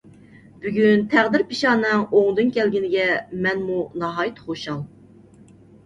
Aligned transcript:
بۈگۈن 0.61 1.03
تەقدىر- 1.11 1.43
پېشانەڭ 1.51 2.07
ئوڭدىن 2.21 2.51
كەلگىنىگە 2.57 3.07
مەنمۇ 3.47 3.81
ناھايىتى 4.05 4.51
خۇشال. 4.51 4.85